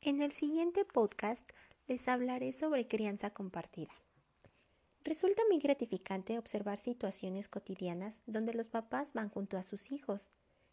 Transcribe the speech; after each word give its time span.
En 0.00 0.22
el 0.22 0.30
siguiente 0.30 0.84
podcast 0.84 1.42
les 1.88 2.06
hablaré 2.06 2.52
sobre 2.52 2.86
crianza 2.86 3.30
compartida. 3.30 3.90
Resulta 5.02 5.42
muy 5.48 5.58
gratificante 5.58 6.38
observar 6.38 6.78
situaciones 6.78 7.48
cotidianas 7.48 8.14
donde 8.24 8.54
los 8.54 8.68
papás 8.68 9.12
van 9.12 9.28
junto 9.28 9.56
a 9.58 9.64
sus 9.64 9.90
hijos, 9.90 10.30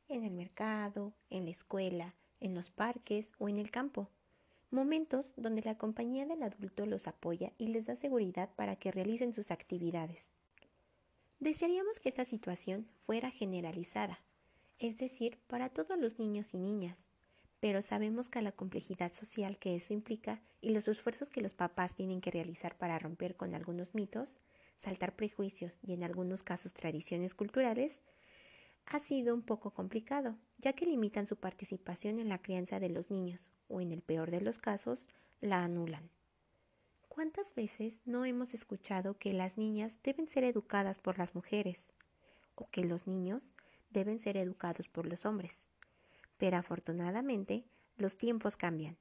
en 0.10 0.24
el 0.24 0.32
mercado, 0.32 1.12
en 1.32 1.46
la 1.46 1.52
escuela, 1.52 2.14
en 2.40 2.54
los 2.54 2.70
parques 2.70 3.32
o 3.40 3.50
en 3.50 3.58
el 3.58 3.72
campo. 3.72 4.12
Momentos 4.70 5.34
donde 5.38 5.64
la 5.64 5.76
compañía 5.76 6.28
del 6.28 6.44
adulto 6.44 6.86
los 6.86 7.08
apoya 7.08 7.52
y 7.58 7.70
les 7.70 7.88
da 7.88 7.96
seguridad 7.96 8.52
para 8.56 8.76
que 8.76 8.92
realicen 8.92 9.34
sus 9.34 9.50
actividades. 9.50 10.30
Desearíamos 11.40 12.00
que 12.00 12.10
esta 12.10 12.26
situación 12.26 12.88
fuera 13.08 13.32
generalizada, 13.32 14.20
es 14.78 14.98
decir, 14.98 15.40
para 15.48 15.70
todos 15.70 15.98
los 15.98 16.20
niños 16.20 16.54
y 16.54 16.60
niñas, 16.60 17.05
pero 17.60 17.82
sabemos 17.82 18.30
que 18.30 18.42
la 18.42 18.52
complejidad 18.52 19.14
social 19.14 19.58
que 19.58 19.76
eso 19.76 19.94
implica 19.94 20.42
y 20.62 20.70
los 20.70 20.88
esfuerzos 20.88 21.30
que 21.30 21.42
los 21.42 21.54
papás 21.54 21.96
tienen 21.96 22.22
que 22.22 22.32
realizar 22.32 22.78
para 22.78 23.00
romper 23.00 23.36
con 23.36 23.56
algunos 23.56 23.96
mitos, 23.96 24.36
saltar 24.78 25.16
prejuicios 25.16 25.80
y 25.82 25.94
en 25.94 26.04
algunos 26.04 26.44
casos 26.44 26.74
tradiciones 26.74 27.34
culturales, 27.34 28.02
ha 28.86 29.00
sido 29.00 29.34
un 29.34 29.42
poco 29.42 29.72
complicado, 29.72 30.38
ya 30.58 30.74
que 30.74 30.86
limitan 30.86 31.28
su 31.28 31.38
participación 31.38 32.20
en 32.20 32.30
la 32.30 32.42
crianza 32.42 32.80
de 32.80 32.90
los 32.90 33.10
niños 33.10 33.50
o 33.68 33.82
en 33.82 33.92
el 33.92 34.02
peor 34.02 34.32
de 34.32 34.42
los 34.42 34.60
casos, 34.60 35.08
la 35.42 35.64
anulan. 35.64 36.10
¿Cuántas 37.08 37.56
veces 37.56 38.00
no 38.06 38.26
hemos 38.26 38.54
escuchado 38.54 39.18
que 39.18 39.34
las 39.34 39.58
niñas 39.58 40.00
deben 40.04 40.28
ser 40.28 40.44
educadas 40.44 41.00
por 41.00 41.18
las 41.18 41.34
mujeres 41.34 41.94
o 42.56 42.70
que 42.70 42.84
los 42.84 43.08
niños 43.08 43.54
deben 43.90 44.20
ser 44.20 44.38
educados 44.38 44.90
por 44.90 45.06
los 45.06 45.26
hombres? 45.26 45.68
Pero 46.38 46.58
afortunadamente 46.58 47.66
los 47.98 48.18
tiempos 48.18 48.58
cambian 48.58 48.98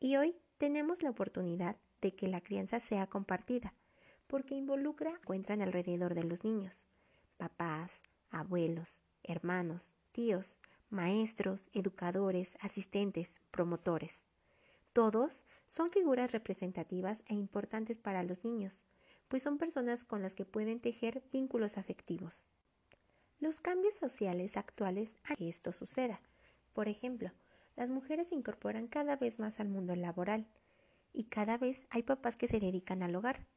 y 0.00 0.16
hoy 0.16 0.36
tenemos 0.58 1.02
la 1.02 1.10
oportunidad 1.10 1.76
de 2.00 2.14
que 2.14 2.28
la 2.28 2.40
crianza 2.40 2.80
sea 2.80 3.06
compartida, 3.06 3.74
porque 4.26 4.54
involucra, 4.54 5.10
encuentran 5.10 5.62
alrededor 5.62 6.14
de 6.14 6.24
los 6.24 6.44
niños, 6.44 6.80
papás, 7.36 8.02
abuelos, 8.30 9.00
hermanos, 9.22 9.94
tíos, 10.12 10.56
maestros, 10.90 11.68
educadores, 11.72 12.56
asistentes, 12.60 13.40
promotores. 13.50 14.28
Todos 14.92 15.44
son 15.68 15.90
figuras 15.90 16.32
representativas 16.32 17.22
e 17.26 17.34
importantes 17.34 17.98
para 17.98 18.22
los 18.22 18.44
niños, 18.44 18.82
pues 19.28 19.42
son 19.42 19.58
personas 19.58 20.04
con 20.04 20.22
las 20.22 20.34
que 20.34 20.44
pueden 20.44 20.80
tejer 20.80 21.22
vínculos 21.32 21.76
afectivos. 21.76 22.46
Los 23.40 23.60
cambios 23.60 23.94
sociales 23.94 24.56
actuales 24.56 25.16
a 25.24 25.36
que 25.36 25.48
esto 25.48 25.72
suceda. 25.72 26.20
Por 26.78 26.88
ejemplo, 26.88 27.32
las 27.74 27.90
mujeres 27.90 28.28
se 28.28 28.36
incorporan 28.36 28.86
cada 28.86 29.16
vez 29.16 29.40
más 29.40 29.58
al 29.58 29.68
mundo 29.68 29.96
laboral 29.96 30.46
y 31.12 31.24
cada 31.24 31.58
vez 31.58 31.88
hay 31.90 32.04
papás 32.04 32.36
que 32.36 32.46
se 32.46 32.60
dedican 32.60 33.02
al 33.02 33.16
hogar. 33.16 33.48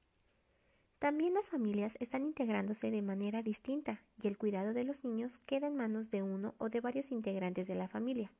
También 0.97 1.36
las 1.36 1.47
familias 1.47 1.97
están 2.00 2.23
integrándose 2.23 2.89
de 2.89 3.03
manera 3.03 3.44
distinta 3.44 4.02
y 4.19 4.25
el 4.25 4.39
cuidado 4.39 4.73
de 4.73 4.86
los 4.86 5.03
niños 5.03 5.38
queda 5.45 5.67
en 5.67 5.75
manos 5.75 6.09
de 6.09 6.23
uno 6.23 6.55
o 6.58 6.69
de 6.69 6.81
varios 6.81 7.11
integrantes 7.11 7.67
de 7.67 7.75
la 7.75 7.88
familia. 7.88 8.31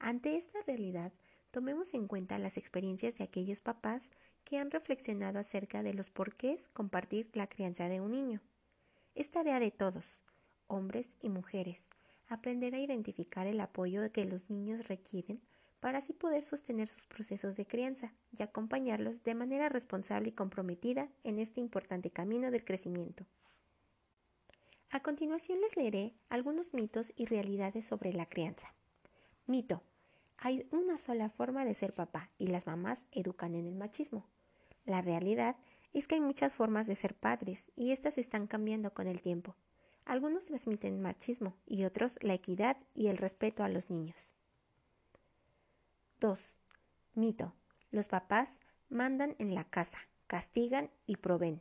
Ante 0.00 0.36
esta 0.36 0.60
realidad, 0.66 1.12
tomemos 1.52 1.94
en 1.94 2.08
cuenta 2.08 2.40
las 2.40 2.56
experiencias 2.56 3.18
de 3.18 3.22
aquellos 3.22 3.60
papás 3.60 4.10
que 4.42 4.58
han 4.58 4.72
reflexionado 4.72 5.38
acerca 5.38 5.84
de 5.84 5.94
los 5.94 6.10
porqués 6.10 6.66
compartir 6.72 7.30
la 7.34 7.46
crianza 7.46 7.88
de 7.88 8.00
un 8.00 8.10
niño. 8.10 8.40
Es 9.14 9.30
tarea 9.30 9.60
de 9.60 9.70
todos, 9.70 10.24
hombres 10.66 11.16
y 11.20 11.28
mujeres, 11.28 11.88
aprender 12.32 12.74
a 12.74 12.80
identificar 12.80 13.46
el 13.46 13.60
apoyo 13.60 14.10
que 14.10 14.24
los 14.24 14.48
niños 14.48 14.88
requieren 14.88 15.40
para 15.80 15.98
así 15.98 16.12
poder 16.12 16.44
sostener 16.44 16.88
sus 16.88 17.06
procesos 17.06 17.56
de 17.56 17.66
crianza 17.66 18.12
y 18.30 18.42
acompañarlos 18.42 19.22
de 19.22 19.34
manera 19.34 19.68
responsable 19.68 20.30
y 20.30 20.32
comprometida 20.32 21.08
en 21.24 21.38
este 21.38 21.60
importante 21.60 22.10
camino 22.10 22.50
del 22.50 22.64
crecimiento. 22.64 23.26
A 24.90 25.00
continuación 25.00 25.60
les 25.60 25.76
leeré 25.76 26.14
algunos 26.28 26.72
mitos 26.72 27.12
y 27.16 27.26
realidades 27.26 27.84
sobre 27.84 28.12
la 28.12 28.26
crianza. 28.26 28.74
Mito. 29.46 29.82
Hay 30.38 30.66
una 30.70 30.98
sola 30.98 31.30
forma 31.30 31.64
de 31.64 31.74
ser 31.74 31.94
papá 31.94 32.30
y 32.38 32.48
las 32.48 32.66
mamás 32.66 33.06
educan 33.12 33.54
en 33.54 33.66
el 33.66 33.76
machismo. 33.76 34.26
La 34.84 35.00
realidad 35.02 35.56
es 35.92 36.08
que 36.08 36.16
hay 36.16 36.20
muchas 36.20 36.52
formas 36.54 36.86
de 36.86 36.94
ser 36.94 37.14
padres 37.14 37.70
y 37.76 37.92
estas 37.92 38.18
están 38.18 38.46
cambiando 38.46 38.92
con 38.92 39.06
el 39.06 39.20
tiempo. 39.20 39.54
Algunos 40.04 40.44
transmiten 40.44 41.00
machismo 41.00 41.54
y 41.66 41.84
otros 41.84 42.18
la 42.22 42.34
equidad 42.34 42.76
y 42.94 43.06
el 43.08 43.18
respeto 43.18 43.62
a 43.62 43.68
los 43.68 43.88
niños. 43.90 44.16
2. 46.20 46.38
Mito. 47.14 47.52
Los 47.90 48.08
papás 48.08 48.48
mandan 48.88 49.34
en 49.38 49.54
la 49.54 49.64
casa, 49.64 49.98
castigan 50.26 50.90
y 51.06 51.16
proveen. 51.16 51.60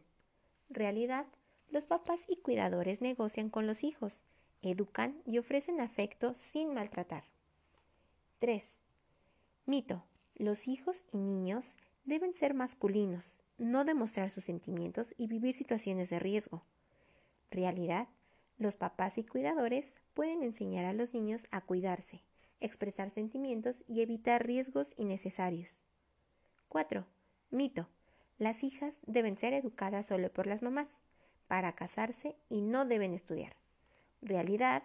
Realidad. 0.69 1.25
Los 1.69 1.85
papás 1.85 2.19
y 2.28 2.38
cuidadores 2.38 3.02
negocian 3.02 3.50
con 3.50 3.66
los 3.66 3.84
hijos, 3.84 4.13
educan 4.62 5.22
y 5.25 5.38
ofrecen 5.38 5.79
afecto 5.79 6.35
sin 6.52 6.73
maltratar. 6.73 7.23
3. 8.40 8.63
Mito. 9.66 10.03
Los 10.35 10.68
hijos 10.68 11.03
y 11.12 11.18
niños 11.18 11.66
deben 12.06 12.34
ser 12.34 12.53
masculinos, 12.53 13.25
no 13.58 13.85
demostrar 13.85 14.29
sus 14.29 14.44
sentimientos 14.44 15.13
y 15.18 15.28
vivir 15.28 15.53
situaciones 15.53 16.09
de 16.09 16.19
riesgo. 16.19 16.63
Realidad. 17.52 18.08
Los 18.62 18.76
papás 18.76 19.18
y 19.18 19.24
cuidadores 19.24 20.00
pueden 20.14 20.44
enseñar 20.44 20.86
a 20.86 20.94
los 20.94 21.16
niños 21.16 21.48
a 21.50 21.62
cuidarse, 21.62 22.22
expresar 22.60 23.10
sentimientos 23.10 23.82
y 23.88 24.04
evitar 24.04 24.46
riesgos 24.46 24.94
innecesarios. 24.98 25.84
4. 26.68 27.08
Mito. 27.50 27.88
Las 28.38 28.64
hijas 28.64 29.00
deben 29.08 29.36
ser 29.36 29.56
educadas 29.56 30.06
solo 30.06 30.32
por 30.32 30.46
las 30.46 30.62
mamás, 30.62 31.02
para 31.48 31.74
casarse 31.74 32.36
y 32.50 32.62
no 32.62 32.86
deben 32.86 33.16
estudiar. 33.16 33.56
Realidad. 34.22 34.84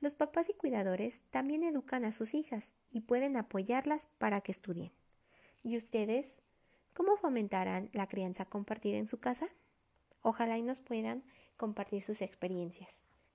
Los 0.00 0.14
papás 0.14 0.48
y 0.48 0.54
cuidadores 0.54 1.20
también 1.30 1.64
educan 1.64 2.06
a 2.06 2.12
sus 2.12 2.32
hijas 2.32 2.72
y 2.90 3.00
pueden 3.02 3.36
apoyarlas 3.36 4.06
para 4.16 4.40
que 4.40 4.52
estudien. 4.52 4.90
¿Y 5.62 5.76
ustedes? 5.76 6.32
¿Cómo 6.94 7.18
fomentarán 7.18 7.90
la 7.92 8.06
crianza 8.06 8.46
compartida 8.46 8.96
en 8.96 9.06
su 9.06 9.20
casa? 9.20 9.50
Ojalá 10.22 10.56
y 10.56 10.62
nos 10.62 10.80
puedan 10.80 11.24
compartir 11.58 12.02
sus 12.02 12.22
experiencias. 12.22 13.07